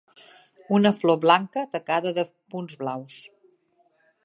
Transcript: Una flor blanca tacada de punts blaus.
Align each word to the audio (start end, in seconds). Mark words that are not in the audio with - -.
Una 0.77 0.91
flor 1.01 1.19
blanca 1.25 1.65
tacada 1.77 2.15
de 2.21 2.25
punts 2.55 2.81
blaus. 2.83 3.21